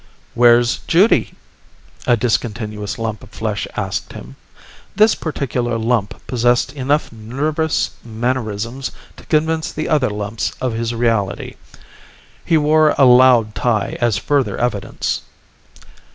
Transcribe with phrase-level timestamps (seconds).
[0.33, 1.35] "Where's Judy?"
[2.07, 4.35] a discontinuous lump of flesh asked him.
[4.95, 11.53] This particular lump possessed enough nervous mannerisms to convince the other lumps of his reality.
[12.43, 15.21] He wore a loud tie as further evidence.